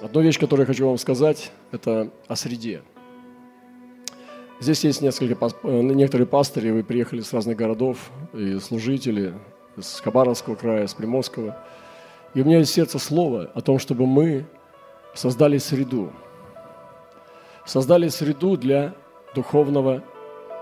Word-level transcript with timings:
Одну 0.00 0.22
вещь, 0.22 0.38
которую 0.38 0.64
я 0.64 0.66
хочу 0.66 0.86
вам 0.86 0.96
сказать, 0.96 1.52
это 1.72 2.10
о 2.26 2.34
среде. 2.34 2.80
Здесь 4.58 4.82
есть 4.82 5.02
несколько, 5.02 5.36
э, 5.62 5.80
некоторые 5.82 6.26
пастыри, 6.26 6.70
вы 6.70 6.82
приехали 6.82 7.20
с 7.20 7.34
разных 7.34 7.58
городов, 7.58 8.10
и 8.32 8.58
служители 8.60 9.34
с 9.78 10.00
Хабаровского 10.00 10.54
края, 10.54 10.86
с 10.86 10.94
Приморского. 10.94 11.62
И 12.32 12.40
у 12.40 12.46
меня 12.46 12.58
есть 12.58 12.72
сердце 12.72 12.98
слово 12.98 13.50
о 13.54 13.60
том, 13.60 13.78
чтобы 13.78 14.06
мы 14.06 14.46
создали 15.14 15.58
среду. 15.58 16.10
Создали 17.66 18.08
среду 18.08 18.56
для 18.56 18.94
духовного 19.34 20.02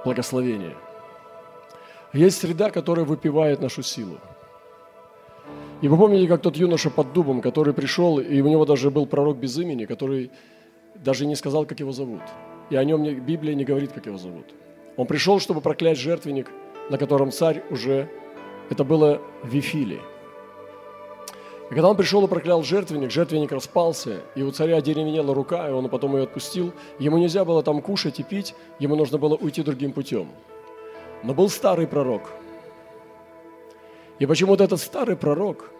благословения. 0.04 0.74
Есть 2.12 2.40
среда, 2.40 2.70
которая 2.70 3.04
выпивает 3.04 3.60
нашу 3.60 3.82
силу. 3.82 4.18
И 5.80 5.86
вы 5.88 5.96
помните, 5.96 6.26
как 6.26 6.42
тот 6.42 6.56
юноша 6.56 6.90
под 6.90 7.12
дубом, 7.12 7.40
который 7.40 7.72
пришел, 7.72 8.18
и 8.18 8.40
у 8.40 8.48
него 8.48 8.64
даже 8.64 8.90
был 8.90 9.06
пророк 9.06 9.36
без 9.36 9.56
имени, 9.58 9.84
который 9.84 10.30
даже 10.96 11.24
не 11.24 11.36
сказал, 11.36 11.66
как 11.66 11.78
его 11.78 11.92
зовут. 11.92 12.22
И 12.70 12.76
о 12.76 12.84
нем 12.84 13.04
Библия 13.04 13.54
не 13.54 13.64
говорит, 13.64 13.92
как 13.92 14.06
его 14.06 14.18
зовут. 14.18 14.46
Он 14.96 15.06
пришел, 15.06 15.38
чтобы 15.38 15.60
проклять 15.60 15.96
жертвенник, 15.98 16.50
на 16.90 16.98
котором 16.98 17.30
царь 17.30 17.62
уже... 17.70 18.08
Это 18.70 18.84
было 18.84 19.22
в 19.42 19.48
Вифиле. 19.48 20.00
И 21.70 21.74
когда 21.74 21.88
он 21.88 21.96
пришел 21.96 22.22
и 22.24 22.28
проклял 22.28 22.62
жертвенник, 22.62 23.10
жертвенник 23.10 23.52
распался, 23.52 24.20
и 24.34 24.42
у 24.42 24.50
царя 24.50 24.80
деревенела 24.82 25.34
рука, 25.34 25.68
и 25.68 25.72
он 25.72 25.88
потом 25.88 26.16
ее 26.16 26.24
отпустил. 26.24 26.72
Ему 26.98 27.16
нельзя 27.16 27.46
было 27.46 27.62
там 27.62 27.80
кушать 27.80 28.20
и 28.20 28.22
пить, 28.22 28.54
ему 28.78 28.94
нужно 28.96 29.16
было 29.16 29.36
уйти 29.36 29.62
другим 29.62 29.92
путем. 29.92 30.28
Но 31.22 31.32
был 31.32 31.48
старый 31.48 31.86
пророк. 31.86 32.30
И 34.18 34.26
почему-то 34.26 34.64
этот 34.64 34.80
старый 34.80 35.16
пророк 35.16 35.70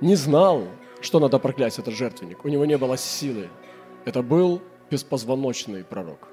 не 0.00 0.14
знал, 0.14 0.62
что 1.00 1.18
надо 1.18 1.38
проклясть 1.38 1.78
этот 1.78 1.94
жертвенник. 1.94 2.44
У 2.44 2.48
него 2.48 2.64
не 2.64 2.78
было 2.78 2.96
силы. 2.96 3.48
Это 4.04 4.22
был 4.22 4.62
беспозвоночный 4.90 5.84
пророк. 5.84 6.28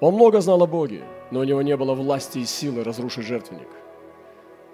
Он 0.00 0.14
много 0.14 0.40
знал 0.40 0.62
о 0.62 0.66
Боге, 0.66 1.02
но 1.30 1.40
у 1.40 1.44
него 1.44 1.62
не 1.62 1.76
было 1.76 1.94
власти 1.94 2.38
и 2.38 2.44
силы 2.46 2.82
разрушить 2.82 3.26
жертвенник. 3.26 3.68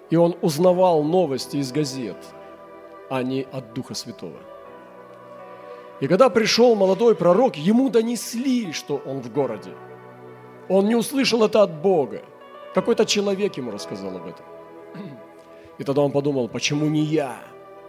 И 0.09 0.15
он 0.15 0.35
узнавал 0.41 1.03
новости 1.03 1.57
из 1.57 1.71
газет, 1.71 2.17
а 3.09 3.23
не 3.23 3.45
от 3.51 3.73
Духа 3.73 3.93
Святого. 3.93 4.39
И 5.99 6.07
когда 6.07 6.29
пришел 6.29 6.75
молодой 6.75 7.15
пророк, 7.15 7.57
ему 7.57 7.89
донесли, 7.89 8.71
что 8.71 9.01
он 9.05 9.19
в 9.21 9.33
городе. 9.33 9.71
Он 10.69 10.87
не 10.87 10.95
услышал 10.95 11.43
это 11.43 11.63
от 11.63 11.81
Бога. 11.81 12.21
Какой-то 12.77 13.07
человек 13.07 13.57
ему 13.57 13.71
рассказал 13.71 14.15
об 14.17 14.27
этом. 14.27 14.45
И 15.79 15.83
тогда 15.83 16.03
он 16.03 16.11
подумал, 16.11 16.47
почему 16.47 16.85
не 16.85 17.01
я? 17.01 17.39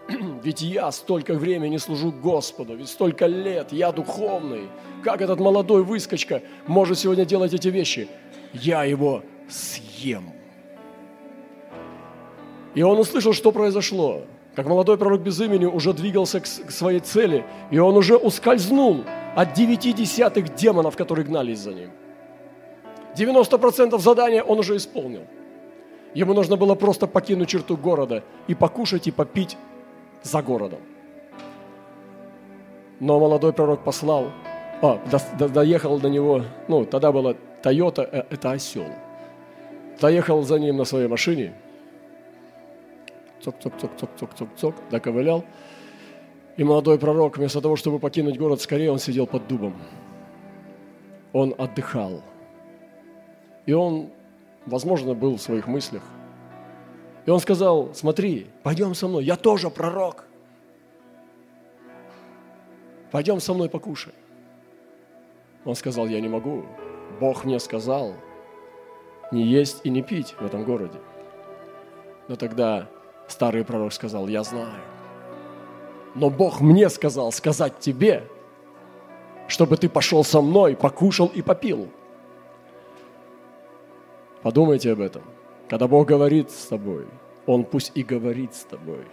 Ведь 0.42 0.62
я 0.62 0.90
столько 0.92 1.34
времени 1.34 1.76
служу 1.76 2.10
Господу, 2.10 2.74
ведь 2.74 2.88
столько 2.88 3.26
лет, 3.26 3.70
я 3.70 3.92
духовный. 3.92 4.70
Как 5.04 5.20
этот 5.20 5.40
молодой 5.40 5.84
выскочка 5.84 6.40
может 6.66 6.98
сегодня 6.98 7.26
делать 7.26 7.52
эти 7.52 7.68
вещи? 7.68 8.08
Я 8.54 8.84
его 8.84 9.22
съем. 9.50 10.32
И 12.74 12.80
он 12.80 12.98
услышал, 12.98 13.34
что 13.34 13.52
произошло. 13.52 14.22
Как 14.54 14.66
молодой 14.66 14.96
пророк 14.96 15.20
без 15.20 15.38
имени 15.38 15.66
уже 15.66 15.92
двигался 15.92 16.40
к 16.40 16.46
своей 16.46 17.00
цели, 17.00 17.44
и 17.70 17.78
он 17.78 17.94
уже 17.94 18.16
ускользнул 18.16 19.04
от 19.36 19.52
девяти 19.52 19.92
десятых 19.92 20.54
демонов, 20.54 20.96
которые 20.96 21.26
гнались 21.26 21.58
за 21.58 21.74
ним. 21.74 21.90
90% 23.18 23.98
задания 23.98 24.42
он 24.42 24.58
уже 24.58 24.76
исполнил. 24.76 25.22
Ему 26.14 26.34
нужно 26.34 26.56
было 26.56 26.74
просто 26.74 27.06
покинуть 27.06 27.48
черту 27.48 27.76
города 27.76 28.22
и 28.46 28.54
покушать 28.54 29.06
и 29.06 29.10
попить 29.10 29.56
за 30.22 30.42
городом. 30.42 30.80
Но 33.00 33.20
молодой 33.20 33.52
пророк 33.52 33.84
послал, 33.84 34.26
а, 34.82 35.00
до, 35.10 35.20
до, 35.38 35.48
доехал 35.48 35.98
до 36.00 36.08
него, 36.08 36.42
ну, 36.68 36.84
тогда 36.84 37.12
была 37.12 37.34
Тойота, 37.62 38.02
э, 38.02 38.24
это 38.30 38.52
осел. 38.52 38.86
Доехал 40.00 40.42
за 40.42 40.58
ним 40.58 40.76
на 40.76 40.84
своей 40.84 41.08
машине– 41.08 41.54
цок-цок-цок-цок-цок-цок-цок, 43.42 44.74
доковылял. 44.90 45.44
И 46.56 46.64
молодой 46.64 46.98
пророк, 46.98 47.38
вместо 47.38 47.60
того, 47.60 47.76
чтобы 47.76 47.98
покинуть 47.98 48.38
город 48.38 48.60
скорее, 48.60 48.90
он 48.90 48.98
сидел 48.98 49.26
под 49.26 49.46
дубом. 49.46 49.74
Он 51.32 51.54
отдыхал. 51.56 52.22
И 53.68 53.72
он, 53.74 54.08
возможно, 54.64 55.12
был 55.12 55.36
в 55.36 55.42
своих 55.42 55.66
мыслях. 55.66 56.02
И 57.26 57.30
он 57.30 57.38
сказал, 57.38 57.90
смотри, 57.92 58.46
пойдем 58.62 58.94
со 58.94 59.08
мной, 59.08 59.24
я 59.24 59.36
тоже 59.36 59.68
пророк. 59.68 60.24
Пойдем 63.10 63.40
со 63.40 63.52
мной 63.52 63.68
покушай. 63.68 64.14
Он 65.66 65.74
сказал, 65.74 66.06
я 66.06 66.18
не 66.20 66.28
могу. 66.28 66.64
Бог 67.20 67.44
мне 67.44 67.60
сказал 67.60 68.14
не 69.32 69.42
есть 69.42 69.82
и 69.84 69.90
не 69.90 70.00
пить 70.00 70.34
в 70.40 70.46
этом 70.46 70.64
городе. 70.64 70.98
Но 72.28 72.36
тогда 72.36 72.88
Старый 73.26 73.62
пророк 73.66 73.92
сказал, 73.92 74.26
я 74.28 74.42
знаю. 74.42 74.80
Но 76.14 76.30
Бог 76.30 76.62
мне 76.62 76.88
сказал 76.88 77.30
сказать 77.30 77.78
тебе, 77.78 78.24
чтобы 79.48 79.76
ты 79.76 79.90
пошел 79.90 80.24
со 80.24 80.40
мной, 80.40 80.74
покушал 80.74 81.26
и 81.26 81.42
попил. 81.42 81.88
Подумайте 84.48 84.92
об 84.92 85.00
этом. 85.02 85.20
Когда 85.68 85.86
Бог 85.86 86.08
говорит 86.08 86.50
с 86.50 86.68
тобой, 86.68 87.04
Он 87.44 87.64
пусть 87.64 87.92
и 87.94 88.02
говорит 88.02 88.54
с 88.54 88.64
тобой. 88.64 89.04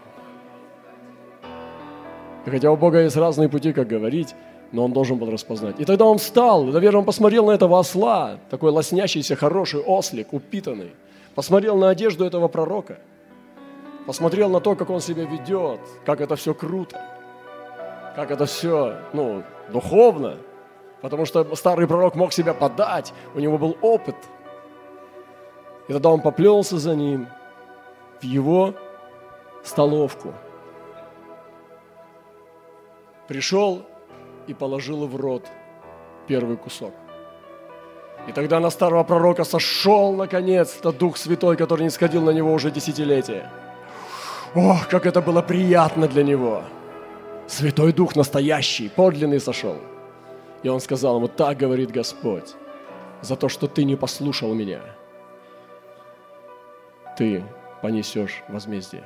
И 2.45 2.49
хотя 2.49 2.71
у 2.71 2.77
Бога 2.77 3.01
есть 3.01 3.17
разные 3.17 3.49
пути, 3.49 3.73
как 3.73 3.85
говорить, 3.89 4.33
но 4.71 4.85
он 4.85 4.93
должен 4.93 5.17
был 5.17 5.29
распознать. 5.29 5.77
И 5.81 5.83
тогда 5.83 6.05
он 6.05 6.19
встал, 6.19 6.63
наверное, 6.63 6.99
он 6.99 7.05
посмотрел 7.05 7.47
на 7.47 7.51
этого 7.51 7.77
осла, 7.77 8.39
такой 8.49 8.71
лоснящийся, 8.71 9.35
хороший 9.35 9.81
ослик, 9.81 10.31
упитанный. 10.31 10.91
Посмотрел 11.35 11.75
на 11.75 11.89
одежду 11.89 12.23
этого 12.23 12.47
пророка– 12.47 12.99
посмотрел 14.05 14.49
на 14.49 14.61
то, 14.61 14.75
как 14.75 14.89
он 14.89 15.01
себя 15.01 15.25
ведет, 15.25 15.81
как 16.05 16.21
это 16.21 16.37
все 16.37 16.53
круто, 16.53 17.01
как 18.15 18.31
это 18.31 18.45
все, 18.45 18.99
ну, 19.11 19.43
духовно, 19.69 20.37
потому 21.01 21.25
что 21.25 21.55
старый 21.55 21.87
пророк 21.87 22.15
мог 22.15 22.31
себя 22.31 22.53
подать, 22.53 23.13
у 23.33 23.39
него 23.39 23.57
был 23.57 23.75
опыт. 23.81 24.15
И 25.87 25.93
тогда 25.93 26.09
он 26.09 26.21
поплелся 26.21 26.77
за 26.77 26.95
ним 26.95 27.27
в 28.21 28.23
его 28.23 28.73
столовку. 29.63 30.33
Пришел 33.27 33.81
и 34.47 34.53
положил 34.53 35.07
в 35.07 35.15
рот 35.15 35.45
первый 36.27 36.57
кусок. 36.57 36.93
И 38.27 38.31
тогда 38.31 38.59
на 38.59 38.69
старого 38.69 39.03
пророка 39.03 39.43
сошел 39.43 40.13
наконец-то 40.13 40.91
Дух 40.91 41.17
Святой, 41.17 41.57
который 41.57 41.83
не 41.83 41.89
сходил 41.89 42.21
на 42.21 42.31
него 42.31 42.53
уже 42.53 42.71
десятилетия– 42.71 43.51
Ох, 44.55 44.87
как 44.87 45.05
это 45.05 45.21
было 45.21 45.41
приятно 45.41 46.07
для 46.07 46.23
него. 46.23 46.63
Святой 47.45 47.91
Дух 47.91 48.15
настоящий, 48.15 48.87
подлинный 48.87 49.41
сошел. 49.41 49.75
И 50.63 50.69
он 50.69 50.79
сказал 50.79 51.17
ему, 51.17 51.27
так 51.27 51.57
говорит 51.57 51.91
Господь, 51.91 52.55
за 53.21 53.35
то, 53.35 53.49
что 53.49 53.67
ты 53.67 53.83
не 53.83 53.97
послушал 53.97 54.53
меня, 54.53 54.79
ты 57.17 57.43
понесешь 57.81 58.43
возмездие. 58.47 59.03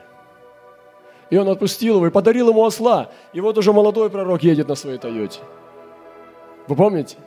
И 1.29 1.37
он 1.37 1.47
отпустил 1.47 1.95
его 1.95 2.07
и 2.07 2.11
подарил 2.11 2.49
ему 2.49 2.65
осла. 2.65 3.11
И 3.33 3.41
вот 3.41 3.57
уже 3.57 3.71
молодой 3.71 4.09
пророк 4.09 4.43
едет 4.43 4.67
на 4.67 4.75
своей 4.75 4.97
Тойоте. 4.97 5.39
Вы 6.67 6.75
помните? 6.75 7.17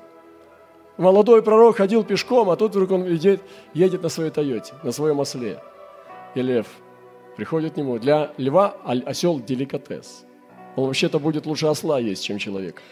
Молодой 0.97 1.43
пророк 1.43 1.76
ходил 1.76 2.04
пешком, 2.04 2.50
а 2.50 2.56
тут 2.56 2.72
вдруг 2.72 2.91
он 2.91 3.04
едет, 3.04 3.41
едет 3.75 4.03
на 4.03 4.09
своей 4.09 4.31
Тойоте, 4.31 4.75
на 4.82 4.93
своем 4.93 5.20
осле. 5.20 5.60
И 6.34 6.43
лев 6.43 6.66
приходит 7.37 7.75
к 7.75 7.76
нему. 7.76 7.99
Для 7.99 8.32
льва 8.37 8.76
осел 8.84 9.41
деликатес. 9.41 10.25
Он 10.76 10.87
вообще-то 10.87 11.19
будет 11.19 11.47
лучше 11.47 11.66
осла 11.66 11.99
есть, 11.99 12.25
чем 12.25 12.38
человек. 12.38 12.82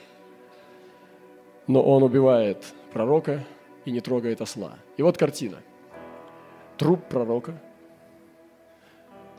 Но 1.67 1.83
он 1.83 2.03
убивает 2.03 2.65
пророка 2.93 3.45
и 3.85 3.91
не 3.91 4.01
трогает 4.01 4.41
осла. 4.41 4.75
И 4.97 5.03
вот 5.03 5.17
картина. 5.17 5.59
Труп 6.77 7.01
пророка, 7.09 7.61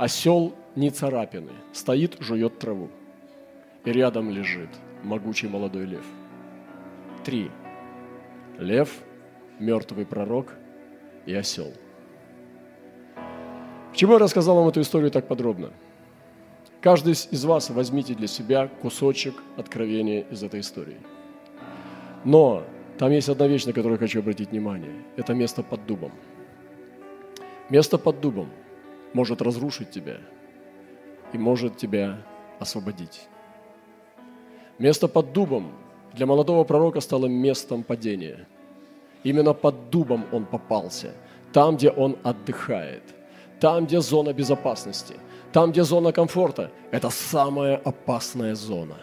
осел 0.02 0.54
не 0.76 0.90
царапины, 0.90 1.52
стоит, 1.74 2.18
жует 2.20 2.58
траву. 2.58 2.90
И 3.86 3.92
рядом 3.92 4.32
лежит 4.32 4.70
могучий 5.04 5.48
молодой 5.48 5.86
лев. 5.86 6.06
Три. 7.24 7.52
Лев, 8.58 8.90
мертвый 9.60 10.06
пророк 10.06 10.56
и 11.26 11.34
осел– 11.36 11.72
Почему 13.92 14.14
я 14.14 14.20
рассказал 14.20 14.56
вам 14.56 14.70
эту 14.70 14.80
историю 14.80 15.12
так 15.12 15.28
подробно? 15.28 15.70
Каждый 16.80 17.12
из 17.12 17.44
вас 17.44 17.70
возьмите 17.70 18.16
для 18.16 18.28
себя 18.28 18.70
кусочек 18.82 19.36
откровения 19.58 20.22
из 20.32 20.42
этой 20.44 20.62
истории. 20.62 20.98
Но 22.24 22.64
там 22.98 23.12
есть 23.12 23.28
одна 23.28 23.48
вещь, 23.48 23.66
на 23.66 23.74
которую 23.74 24.00
хочу 24.00 24.20
обратить 24.20 24.52
внимание. 24.52 24.94
Это 25.18 25.34
место 25.34 25.62
под 25.62 25.86
дубом. 25.86 26.14
Место 27.70 27.98
под 27.98 28.22
дубом 28.22 28.50
может 29.14 29.42
разрушить 29.42 29.92
тебя 29.92 30.18
и 31.34 31.38
может 31.38 31.78
тебя 31.78 32.20
освободить. 32.60 33.28
Место 34.80 35.08
под 35.08 35.34
дубом 35.34 35.72
для 36.14 36.26
молодого 36.26 36.64
пророка 36.64 37.02
стало 37.02 37.28
местом 37.28 37.84
падения. 37.84 38.48
Именно 39.24 39.54
под 39.54 39.90
дубом 39.90 40.26
он 40.32 40.46
попался, 40.46 41.12
там, 41.54 41.78
где 41.78 41.90
он 41.92 42.18
отдыхает, 42.24 43.04
там, 43.60 43.86
где 43.86 44.02
зона 44.02 44.34
безопасности, 44.34 45.16
там, 45.54 45.72
где 45.72 45.84
зона 45.84 46.12
комфорта. 46.12 46.72
Это 46.92 47.10
самая 47.10 47.78
опасная 47.78 48.56
зона. 48.56 48.98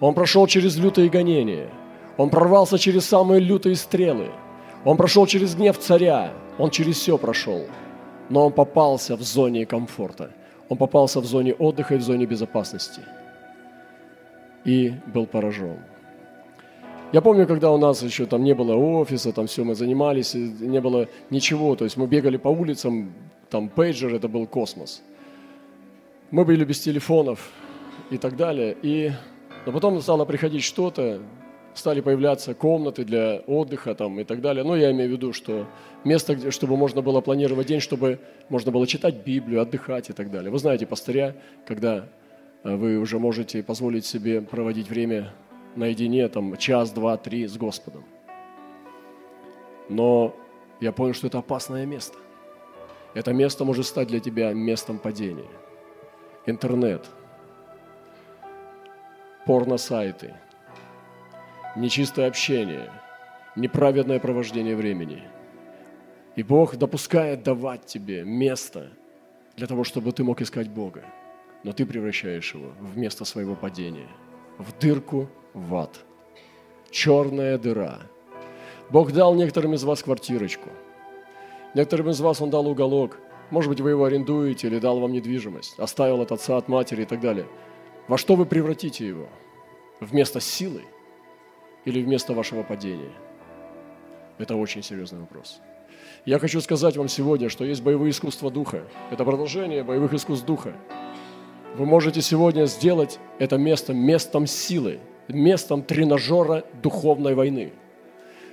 Он 0.00 0.14
прошел 0.14 0.46
через 0.46 0.76
лютые 0.76 1.08
гонения, 1.08 1.68
он 2.16 2.30
прорвался 2.30 2.78
через 2.78 3.04
самые 3.04 3.40
лютые 3.40 3.76
стрелы, 3.76 4.30
он 4.84 4.96
прошел 4.96 5.26
через 5.26 5.54
гнев 5.54 5.78
царя, 5.78 6.32
он 6.58 6.70
через 6.70 6.96
все 6.96 7.18
прошел, 7.18 7.66
но 8.28 8.46
он 8.46 8.52
попался 8.52 9.16
в 9.16 9.22
зоне 9.22 9.66
комфорта, 9.66 10.30
он 10.68 10.76
попался 10.76 11.20
в 11.20 11.24
зоне 11.24 11.54
отдыха 11.54 11.94
и 11.94 11.98
в 11.98 12.02
зоне 12.02 12.26
безопасности 12.26 13.02
и 14.64 14.94
был 15.12 15.26
поражен. 15.26 15.78
Я 17.12 17.20
помню, 17.20 17.46
когда 17.46 17.70
у 17.70 17.76
нас 17.76 18.02
еще 18.02 18.24
там 18.24 18.42
не 18.42 18.54
было 18.54 18.74
офиса, 18.74 19.32
там 19.32 19.46
все 19.46 19.64
мы 19.64 19.74
занимались, 19.74 20.34
не 20.34 20.80
было 20.80 21.08
ничего, 21.30 21.76
то 21.76 21.84
есть 21.84 21.96
мы 21.96 22.06
бегали 22.06 22.38
по 22.38 22.48
улицам, 22.48 23.12
там 23.50 23.68
пейджер, 23.68 24.14
это 24.14 24.28
был 24.28 24.46
космос. 24.46 25.02
Мы 26.30 26.46
были 26.46 26.64
без 26.64 26.80
телефонов 26.80 27.50
и 28.10 28.16
так 28.16 28.36
далее. 28.36 28.74
И, 28.82 29.12
но 29.66 29.72
потом 29.72 30.00
стало 30.00 30.24
приходить 30.24 30.62
что-то, 30.62 31.20
стали 31.74 32.00
появляться 32.00 32.54
комнаты 32.54 33.04
для 33.04 33.42
отдыха 33.46 33.94
там, 33.94 34.20
и 34.20 34.24
так 34.24 34.40
далее. 34.40 34.64
Но 34.64 34.76
я 34.76 34.90
имею 34.92 35.10
в 35.10 35.12
виду, 35.12 35.32
что 35.32 35.66
место, 36.04 36.34
где, 36.34 36.50
чтобы 36.50 36.76
можно 36.76 37.02
было 37.02 37.20
планировать 37.20 37.66
день, 37.66 37.80
чтобы 37.80 38.18
можно 38.48 38.70
было 38.70 38.86
читать 38.86 39.24
Библию, 39.24 39.62
отдыхать 39.62 40.10
и 40.10 40.12
так 40.12 40.30
далее. 40.30 40.50
Вы 40.50 40.58
знаете, 40.58 40.86
пастыря, 40.86 41.36
когда 41.66 42.08
э, 42.64 42.76
вы 42.76 42.98
уже 42.98 43.18
можете 43.18 43.62
позволить 43.62 44.04
себе 44.04 44.42
проводить 44.42 44.88
время 44.88 45.32
наедине, 45.76 46.28
там, 46.28 46.56
час, 46.56 46.90
два, 46.90 47.16
три 47.16 47.46
с 47.46 47.56
Господом. 47.56 48.04
Но 49.88 50.34
я 50.80 50.92
понял, 50.92 51.14
что 51.14 51.26
это 51.26 51.38
опасное 51.38 51.86
место. 51.86 52.18
Это 53.14 53.32
место 53.32 53.64
может 53.64 53.86
стать 53.86 54.08
для 54.08 54.20
тебя 54.20 54.52
местом 54.52 54.98
падения. 54.98 55.50
Интернет, 56.46 57.06
порно-сайты, 59.46 60.34
нечистое 61.76 62.28
общение, 62.28 62.90
неправедное 63.56 64.18
провождение 64.18 64.76
времени. 64.76 65.22
И 66.36 66.42
Бог 66.42 66.76
допускает 66.76 67.42
давать 67.42 67.86
тебе 67.86 68.24
место 68.24 68.90
для 69.56 69.66
того, 69.66 69.84
чтобы 69.84 70.12
ты 70.12 70.24
мог 70.24 70.40
искать 70.40 70.68
Бога. 70.68 71.04
Но 71.62 71.72
ты 71.72 71.86
превращаешь 71.86 72.54
его 72.54 72.72
в 72.80 72.96
место 72.98 73.24
своего 73.24 73.54
падения, 73.54 74.08
в 74.58 74.76
дырку 74.78 75.28
в 75.54 75.74
ад. 75.74 76.00
Черная 76.90 77.58
дыра. 77.58 78.00
Бог 78.90 79.12
дал 79.12 79.34
некоторым 79.34 79.74
из 79.74 79.84
вас 79.84 80.02
квартирочку. 80.02 80.70
Некоторым 81.74 82.10
из 82.10 82.20
вас 82.20 82.40
Он 82.40 82.50
дал 82.50 82.66
уголок. 82.66 83.18
Может 83.50 83.68
быть, 83.70 83.80
вы 83.80 83.90
его 83.90 84.04
арендуете 84.04 84.66
или 84.66 84.78
дал 84.78 84.98
вам 84.98 85.12
недвижимость, 85.12 85.78
оставил 85.78 86.20
от 86.22 86.32
отца, 86.32 86.56
от 86.56 86.68
матери 86.68 87.02
и 87.02 87.06
так 87.06 87.20
далее. 87.20 87.46
Во 88.08 88.18
что 88.18 88.34
вы 88.34 88.46
превратите 88.46 89.06
его? 89.06 89.28
Вместо 90.00 90.40
силы 90.40 90.82
или 91.84 92.02
вместо 92.02 92.32
вашего 92.32 92.62
падения? 92.62 93.12
Это 94.38 94.56
очень 94.56 94.82
серьезный 94.82 95.20
вопрос. 95.20 95.60
Я 96.24 96.38
хочу 96.38 96.60
сказать 96.60 96.96
вам 96.96 97.08
сегодня, 97.08 97.48
что 97.48 97.64
есть 97.64 97.82
боевые 97.82 98.10
искусства 98.10 98.50
духа. 98.50 98.84
Это 99.10 99.24
продолжение 99.24 99.82
боевых 99.82 100.14
искусств 100.14 100.46
духа. 100.46 100.74
Вы 101.76 101.86
можете 101.86 102.20
сегодня 102.20 102.66
сделать 102.66 103.18
это 103.38 103.56
место 103.58 103.92
местом 103.92 104.46
силы– 104.46 105.00
местом 105.28 105.82
тренажера 105.82 106.64
духовной 106.82 107.34
войны. 107.34 107.72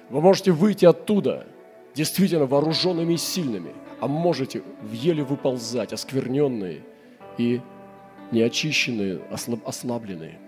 Вы 0.10 0.22
можете 0.22 0.52
выйти 0.52 0.86
оттуда 0.86 1.48
действительно 1.94 2.46
вооруженными 2.46 3.14
и 3.14 3.18
сильными, 3.18 3.74
а 4.00 4.08
можете 4.08 4.64
еле 4.92 5.24
выползать, 5.24 5.94
оскверненные 5.94 6.81
и 7.38 7.62
неочищенные, 8.31 9.22
ослаб, 9.31 9.68
ослабленные. 9.68 10.40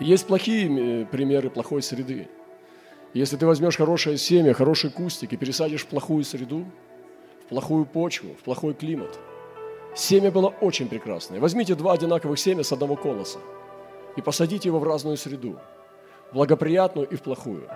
Есть 0.00 0.26
плохие 0.26 1.02
э, 1.02 1.06
примеры 1.06 1.50
плохой 1.50 1.82
среды. 1.82 2.28
Если 3.12 3.36
ты 3.36 3.46
возьмешь 3.46 3.76
хорошее 3.76 4.18
семя, 4.18 4.54
хороший 4.54 4.90
кустик 4.90 5.32
и 5.32 5.36
пересадишь 5.36 5.82
в 5.82 5.86
плохую 5.86 6.24
среду, 6.24 6.64
в 7.44 7.48
плохую 7.48 7.86
почву, 7.86 8.34
в 8.34 8.42
плохой 8.42 8.74
климат, 8.74 9.18
семя 9.94 10.30
было 10.30 10.48
очень 10.60 10.88
прекрасное. 10.88 11.40
Возьмите 11.40 11.74
два 11.74 11.92
одинаковых 11.92 12.38
семя 12.38 12.62
с 12.62 12.72
одного 12.72 12.96
колоса– 12.96 13.38
и 14.16 14.20
посадить 14.22 14.64
его 14.64 14.78
в 14.78 14.84
разную 14.84 15.16
среду, 15.16 15.58
благоприятную 16.32 17.08
и 17.08 17.16
в 17.16 17.22
плохую. 17.22 17.68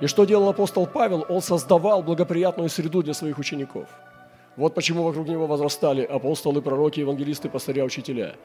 И 0.00 0.06
что 0.06 0.24
делал 0.24 0.48
апостол 0.48 0.86
Павел? 0.86 1.24
Он 1.28 1.40
создавал 1.40 2.02
благоприятную 2.02 2.68
среду 2.68 3.02
для 3.02 3.14
своих 3.14 3.38
учеников. 3.38 3.88
Вот 4.56 4.74
почему 4.74 5.02
вокруг 5.02 5.28
него 5.28 5.46
возрастали 5.46 6.04
апостолы, 6.04 6.62
пророки, 6.62 7.00
евангелисты, 7.00 7.48
пастыря, 7.48 7.84
учителя. 7.84 8.36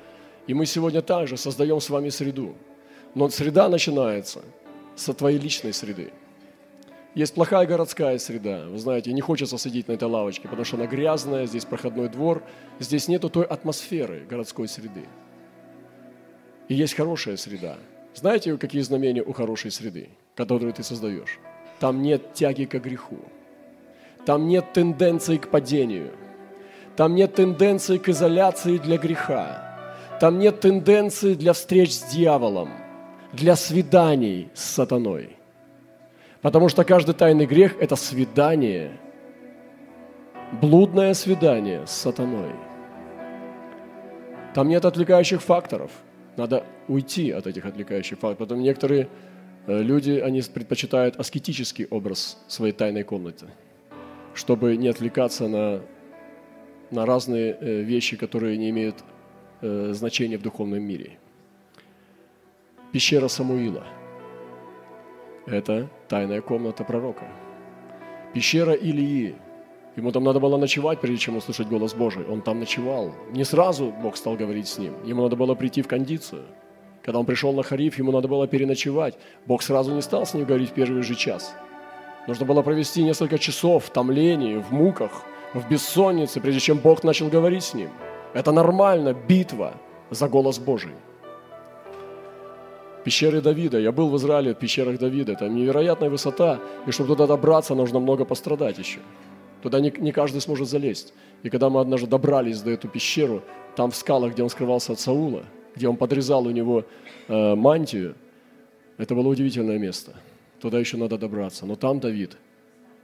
И 0.48 0.54
мы 0.54 0.66
сегодня 0.66 1.02
также 1.02 1.38
создаем 1.38 1.80
с 1.80 1.90
вами 1.90 2.10
среду. 2.10 2.56
Но 3.16 3.30
среда 3.30 3.70
начинается 3.70 4.42
со 4.96 5.14
твоей 5.14 5.40
личной 5.40 5.74
среды. 5.74 6.12
Есть 7.16 7.34
плохая 7.34 7.66
городская 7.66 8.18
среда. 8.20 8.66
Вы 8.68 8.78
знаете, 8.78 9.12
не 9.14 9.22
хочется 9.22 9.58
сидеть 9.58 9.88
на 9.88 9.94
этой 9.94 10.08
лавочке, 10.08 10.48
потому 10.48 10.64
что 10.64 10.78
она 10.78 10.86
грязная, 10.86 11.48
здесь 11.48 11.66
проходной 11.66 12.08
двор, 12.08 12.44
здесь 12.80 13.08
нету 13.08 13.30
той 13.30 13.46
атмосферы 13.46 14.26
городской 14.30 14.68
среды. 14.68 15.06
И 16.68 16.76
есть 16.76 16.94
хорошая 16.94 17.36
среда. 17.38 17.78
Знаете, 18.14 18.58
какие 18.58 18.82
знамения 18.84 19.24
у 19.24 19.34
хорошей 19.34 19.72
среды, 19.72 20.10
которую 20.36 20.72
ты 20.72 20.84
создаешь? 20.84 21.40
Там 21.80 22.02
нет 22.02 22.34
тяги 22.34 22.66
к 22.66 22.80
греху. 22.80 23.18
Там 24.26 24.48
нет 24.48 24.74
тенденции 24.74 25.38
к 25.38 25.50
падению. 25.50 26.12
Там 26.96 27.16
нет 27.16 27.34
тенденции 27.36 27.98
к 27.98 28.10
изоляции 28.10 28.78
для 28.78 28.98
греха. 28.98 29.66
Там 30.20 30.38
нет 30.38 30.60
тенденции 30.60 31.34
для 31.34 31.54
встреч 31.54 31.96
с 31.96 32.04
дьяволом, 32.12 32.70
для 33.34 33.56
свиданий 33.56 34.50
с 34.54 34.64
сатаной. 34.64 35.38
Потому 36.42 36.70
что 36.70 36.84
каждый 36.84 37.16
тайный 37.16 37.46
грех– 37.46 37.76
это 37.80 37.96
свидание, 37.96 38.98
блудное 40.62 41.14
свидание 41.14 41.86
с 41.86 41.92
сатаной. 41.92 42.52
Там 44.54 44.68
нет 44.68 44.86
отвлекающих 44.86 45.42
факторов– 45.42 45.92
надо 46.40 46.64
уйти 46.88 47.32
от 47.32 47.48
этих 47.48 47.66
отвлекающих 47.66 48.18
факторов. 48.18 48.38
Потом 48.38 48.62
некоторые 48.62 49.10
э, 49.68 49.84
люди, 49.84 50.12
они 50.12 50.42
предпочитают 50.42 51.18
аскетический 51.18 51.86
образ 51.90 52.42
своей 52.48 52.74
тайной 52.74 53.04
комнаты, 53.04 53.48
чтобы 54.34 54.78
не 54.78 54.88
отвлекаться 54.88 55.48
на, 55.48 55.82
на 56.92 57.06
разные 57.06 57.58
э, 57.60 57.82
вещи, 57.82 58.16
которые 58.16 58.58
не 58.58 58.70
имеют 58.70 58.96
э, 59.62 59.92
значения 59.94 60.38
в 60.38 60.42
духовном 60.42 60.82
мире. 60.82 61.20
Пещера 62.92 63.28
Самуила– 63.28 63.86
это 65.46 65.90
тайная 66.08 66.42
комната 66.42 66.84
пророка. 66.84 67.26
Пещера 68.34 68.74
Илии– 68.74 69.36
Ему 70.00 70.12
там 70.14 70.24
надо 70.24 70.40
было 70.40 70.56
ночевать, 70.58 71.02
прежде 71.02 71.18
чем 71.18 71.36
услышать 71.36 71.68
голос 71.68 71.94
Божий. 71.94 72.26
Он 72.26 72.42
там 72.42 72.60
ночевал. 72.60 73.12
Не 73.32 73.44
сразу 73.44 73.92
Бог 74.02 74.16
стал 74.16 74.36
говорить 74.36 74.70
с 74.70 74.78
ним. 74.78 74.94
Ему 75.04 75.24
надо 75.24 75.36
было 75.36 75.56
прийти 75.56 75.82
в 75.82 75.88
кондицию. 75.88 76.44
Когда 77.04 77.20
он 77.20 77.26
пришел 77.26 77.52
на 77.52 77.64
Хариф, 77.64 78.00
ему 78.00 78.12
надо 78.14 78.30
было 78.30 78.48
переночевать. 78.48 79.16
Бог 79.46 79.62
сразу 79.62 79.94
не 79.94 80.02
стал 80.02 80.26
с 80.26 80.34
ним 80.34 80.46
говорить 80.46 80.70
в 80.70 80.74
первый 80.74 81.02
же 81.02 81.16
час. 81.16 81.54
Нужно 82.28 82.46
было 82.46 82.62
провести 82.62 83.04
несколько 83.04 83.38
часов 83.38 83.86
в 83.86 83.90
томлении, 83.90 84.56
в 84.56 84.72
муках, 84.72 85.24
в 85.54 85.68
бессоннице, 85.68 86.40
прежде 86.40 86.62
чем 86.62 86.78
Бог 86.78 87.04
начал 87.04 87.28
говорить 87.28 87.64
с 87.64 87.74
ним. 87.74 87.90
Это 88.34 88.54
нормально, 88.54 89.14
битва 89.14 89.74
за 90.12 90.30
голос 90.30 90.60
Божий. 90.60 90.94
Пещеры 93.04 93.42
Давида. 93.42 93.80
Я 93.80 93.92
был 93.92 94.10
в 94.10 94.18
Израиле 94.18 94.54
в 94.54 94.58
пещерах 94.58 94.98
Давида. 95.00 95.34
Это 95.34 95.48
невероятная 95.48 96.10
высота, 96.10 96.60
и 96.86 96.92
чтобы 96.92 97.10
туда 97.10 97.28
добраться, 97.28 97.76
нужно 97.76 98.00
много 98.00 98.26
пострадать 98.26 98.78
еще. 98.78 99.00
Туда 99.62 99.80
не, 99.80 99.94
не 99.98 100.12
каждый 100.12 100.42
сможет 100.42 100.68
залезть. 100.68 101.14
И 101.44 101.50
когда 101.50 101.70
мы 101.70 101.82
однажды 101.82 102.08
добрались 102.08 102.62
до 102.62 102.72
эту 102.72 102.88
пещеру, 102.88 103.44
там 103.76 103.92
в 103.92 103.96
скалах, 103.96 104.34
где 104.34 104.44
он 104.44 104.50
скрывался 104.50 104.94
от 104.94 105.00
Саула, 105.00 105.44
где 105.76 105.88
он 105.88 105.98
подрезал 105.98 106.46
у 106.46 106.52
него 106.52 106.86
э, 107.28 107.56
мантию, 107.56 108.16
это 108.98 109.16
было 109.16 109.30
удивительное 109.30 109.78
место. 109.78 110.14
Туда 110.60 110.80
еще 110.80 110.98
надо 110.98 111.18
добраться. 111.18 111.66
Но 111.66 111.76
там 111.76 112.00
Давид 112.00 112.38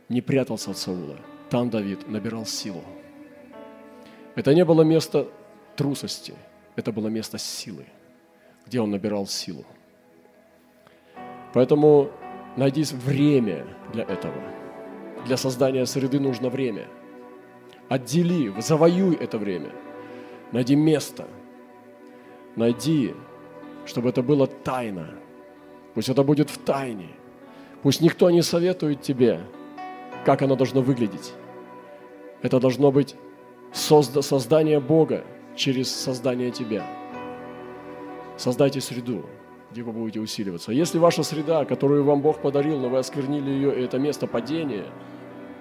не 0.09 0.21
прятался 0.21 0.71
от 0.71 0.77
Саула. 0.77 1.17
Там 1.49 1.69
Давид 1.69 2.09
набирал 2.09 2.45
силу. 2.45 2.83
Это 4.35 4.53
не 4.53 4.65
было 4.65 4.81
место 4.81 5.27
трусости, 5.77 6.33
это 6.75 6.91
было 6.91 7.07
место 7.07 7.37
силы, 7.37 7.85
где 8.65 8.81
он 8.81 8.91
набирал 8.91 9.27
силу. 9.27 9.65
Поэтому 11.55 12.11
найди 12.55 12.83
время 12.83 13.65
для 13.91 14.03
этого– 14.03 14.35
для 15.25 15.37
создания 15.37 15.87
среды 15.87 16.19
нужно 16.19 16.49
время. 16.49 16.87
Отдели, 17.89 18.53
завоюй 18.59 19.15
это 19.15 19.39
время. 19.39 19.71
Найди 20.51 20.75
место. 20.75 21.27
Найди 22.55 23.15
чтобы 23.85 24.09
это 24.09 24.23
было 24.23 24.47
тайно. 24.47 25.13
Пусть 25.93 26.09
это 26.09 26.23
будет 26.23 26.49
в 26.49 26.57
тайне. 26.57 27.09
Пусть 27.83 28.01
никто 28.01 28.29
не 28.31 28.41
советует 28.41 29.01
тебе, 29.01 29.41
как 30.25 30.41
оно 30.41 30.55
должно 30.55 30.81
выглядеть. 30.81 31.33
Это 32.41 32.59
должно 32.59 32.91
быть 32.91 33.15
созда- 33.71 34.23
создание 34.23 34.79
Бога 34.79 35.23
через 35.55 35.95
создание 35.95 36.49
тебя. 36.49 36.83
Создайте 38.37 38.81
среду, 38.81 39.23
где 39.71 39.81
вы 39.81 39.91
будете 39.91 40.19
усиливаться. 40.19 40.71
Если 40.71 40.97
ваша 40.97 41.23
среда, 41.23 41.65
которую 41.65 42.03
вам 42.03 42.21
Бог 42.21 42.41
подарил, 42.41 42.79
но 42.79 42.89
вы 42.89 42.99
осквернили 42.99 43.49
ее, 43.49 43.79
и 43.79 43.83
это 43.83 43.97
место 43.99 44.27
падения, 44.27 44.85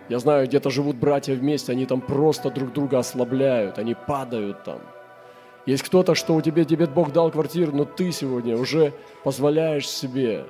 я 0.08 0.18
знаю, 0.18 0.46
где-то 0.46 0.70
живут 0.70 0.96
братья 0.96 1.34
вместе, 1.34 1.72
они 1.72 1.86
там 1.86 2.00
просто 2.00 2.50
друг 2.50 2.72
друга 2.72 2.98
ослабляют, 2.98 3.78
они 3.78 3.94
падают 3.94 4.64
там. 4.64 4.80
Есть 5.66 5.82
кто-то, 5.82 6.14
что 6.14 6.34
у 6.34 6.42
тебя, 6.42 6.64
тебе 6.64 6.86
Бог 6.86 7.12
дал 7.12 7.30
квартиру, 7.30 7.72
но 7.72 7.86
ты 7.86 8.12
сегодня 8.12 8.56
уже 8.56 8.92
позволяешь 9.22 9.88
себе 9.88 10.44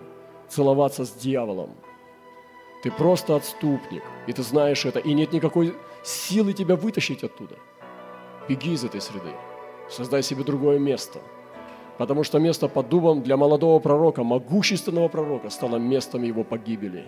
целоваться 0.48 1.04
с 1.04 1.12
дьяволом. 1.12 1.70
Ты 2.82 2.90
просто 2.90 3.36
отступник, 3.36 4.02
и 4.26 4.32
ты 4.32 4.42
знаешь 4.42 4.84
это, 4.84 4.98
и 4.98 5.14
нет 5.14 5.32
никакой 5.32 5.74
силы 6.02 6.52
тебя 6.52 6.74
вытащить 6.74 7.22
оттуда. 7.22 7.54
Беги 8.48 8.72
из 8.74 8.84
этой 8.84 9.00
среды, 9.00 9.30
создай 9.88 10.22
себе 10.22 10.42
другое 10.42 10.78
место– 10.78 11.20
Потому 11.98 12.24
что 12.24 12.38
место 12.38 12.68
под 12.68 12.88
дубом 12.88 13.22
для 13.22 13.36
молодого 13.36 13.78
пророка, 13.78 14.24
могущественного 14.24 15.08
пророка, 15.08 15.50
стало 15.50 15.76
местом 15.76 16.24
его 16.24 16.42
погибели. 16.42 17.04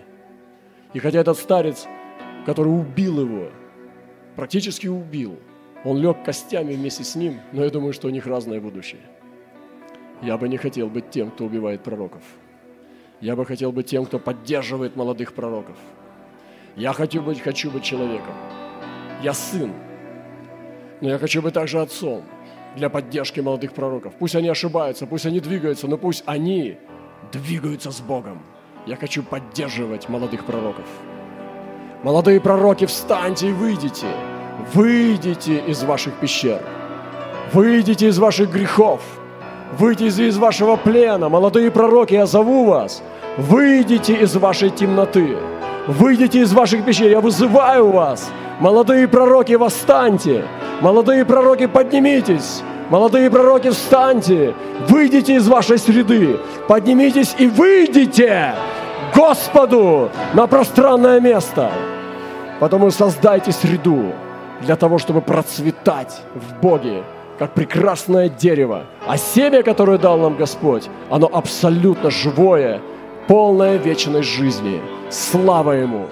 И 0.93 0.99
хотя 0.99 1.19
этот 1.19 1.37
старец, 1.37 1.87
который 2.45 2.69
убил 2.69 3.19
его, 3.19 3.49
практически 4.35 4.87
убил, 4.87 5.37
он 5.83 5.97
лег 5.97 6.23
костями 6.23 6.73
вместе 6.73 7.03
с 7.03 7.15
ним, 7.15 7.39
но 7.51 7.63
я 7.63 7.69
думаю, 7.69 7.91
что 7.93 8.07
у 8.07 8.11
них 8.11 8.25
разное 8.25 8.61
будущее. 8.61 9.01
Я 10.21 10.37
бы 10.37 10.47
не 10.47 10.57
хотел 10.57 10.87
быть 10.87 11.09
тем, 11.09 11.31
кто 11.31 11.45
убивает 11.45 11.83
пророков. 11.83 12.23
Я 13.19 13.35
бы 13.35 13.45
хотел 13.45 13.71
быть 13.71 13.87
тем, 13.87 14.05
кто 14.05 14.19
поддерживает 14.19 14.95
молодых 14.95 15.33
пророков. 15.33 15.75
Я 16.75 16.93
хочу 16.93 17.21
быть, 17.21 17.41
хочу 17.41 17.69
быть 17.71 17.83
человеком. 17.83 18.33
Я 19.21 19.33
сын, 19.33 19.73
но 21.01 21.09
я 21.09 21.17
хочу 21.17 21.41
быть 21.41 21.53
также 21.53 21.81
отцом– 21.81 22.23
для 22.77 22.89
поддержки 22.89 23.41
молодых 23.41 23.73
пророков. 23.73 24.13
Пусть 24.19 24.35
они 24.35 24.47
ошибаются, 24.47 25.05
пусть 25.05 25.25
они 25.25 25.39
двигаются, 25.39 25.87
но 25.87 25.97
пусть 25.97 26.23
они 26.25 26.77
двигаются 27.33 27.91
с 27.91 27.99
Богом. 27.99 28.41
Я 28.85 28.95
хочу 28.95 29.23
поддерживать 29.23 30.07
молодых 30.07 30.45
пророков. 30.45 30.85
Молодые 32.03 32.39
пророки, 32.39 32.85
встаньте 32.85 33.49
и 33.49 33.51
выйдите. 33.51 34.07
Выйдите 34.73 35.57
из 35.67 35.83
ваших 35.83 36.13
пещер. 36.15 36.61
Выйдите 37.51 38.07
из 38.07 38.19
ваших 38.19 38.51
грехов. 38.51 39.01
Выйдите 39.77 40.27
из 40.27 40.37
вашего 40.37 40.77
плена. 40.77 41.29
Молодые 41.29 41.71
пророки, 41.71 42.13
я 42.13 42.25
зову 42.25 42.65
вас. 42.65 43.03
Выйдите 43.37 44.13
из 44.13 44.35
вашей 44.35 44.69
темноты. 44.69 45.37
Выйдите 45.87 46.41
из 46.41 46.53
ваших 46.53 46.85
пещер. 46.85 47.09
Я 47.09 47.19
вызываю 47.19 47.91
вас. 47.91 48.31
Молодые 48.59 49.07
пророки, 49.07 49.53
восстаньте. 49.53 50.45
Молодые 50.81 51.25
пророки, 51.25 51.65
поднимитесь. 51.65 52.61
Молодые 52.89 53.29
пророки, 53.29 53.69
встаньте. 53.69 54.53
Выйдите 54.87 55.35
из 55.35 55.47
вашей 55.47 55.77
среды. 55.77 56.39
Поднимитесь 56.67 57.35
и 57.39 57.47
выйдите 57.47 58.53
Господу 59.15 60.09
на 60.33 60.45
пространное 60.47 61.19
место. 61.19 61.71
Потому 62.59 62.91
создайте 62.91 63.51
среду 63.51 64.13
для 64.61 64.75
того, 64.75 64.99
чтобы 64.99 65.21
процветать 65.21 66.21
в 66.35 66.61
Боге, 66.61 67.03
как 67.39 67.53
прекрасное 67.53 68.29
дерево. 68.29 68.83
А 69.07 69.17
семя, 69.17 69.63
которое 69.63 69.97
дал 69.97 70.17
нам 70.17 70.37
Господь, 70.37 70.89
оно 71.09 71.27
абсолютно 71.31 72.11
живое, 72.11 72.81
полное 73.27 73.77
вечной 73.77 74.23
жизни. 74.23 74.79
Слава 75.09 75.71
Ему! 75.73 76.07